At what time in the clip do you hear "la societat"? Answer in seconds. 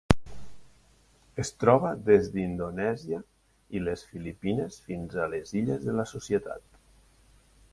6.01-6.67